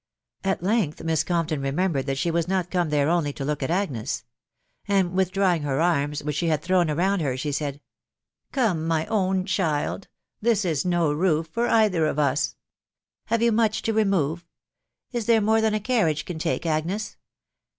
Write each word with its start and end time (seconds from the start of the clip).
At 0.43 0.63
length 0.63 1.03
Miss 1.03 1.23
Compton 1.23 1.61
remembered 1.61 2.07
that 2.07 2.17
she 2.17 2.31
was 2.31 2.47
not 2.47 2.71
come 2.71 2.89
there 2.89 3.07
only 3.07 3.31
to 3.33 3.45
look 3.45 3.61
at 3.61 3.69
Agnes; 3.69 4.23
and 4.87 5.13
withdrawing 5.13 5.61
her 5.61 5.79
Arms, 5.79 6.23
which 6.23 6.37
she 6.37 6.47
had 6.47 6.63
thrown 6.63 6.89
around 6.89 7.19
her, 7.19 7.37
she 7.37 7.51
said,..••" 7.51 7.75
Come, 8.51 8.89
mj 8.89 9.05
own 9.09 9.45
child.... 9.45 10.07
this 10.41 10.65
is 10.65 10.83
no 10.85 11.13
roof 11.13 11.49
for 11.53 11.67
either 11.67 12.07
of 12.07 12.17
us. 12.17 12.55
Have 13.25 13.43
you 13.43 13.51
much 13.51 13.83
to 13.83 13.93
remove? 13.93 14.47
Is 15.11 15.27
there 15.27 15.39
more 15.39 15.61
than 15.61 15.75
a 15.75 15.79
carriage 15.79 16.25
can 16.25 16.39
take, 16.39 16.65
Agnes 16.65 17.17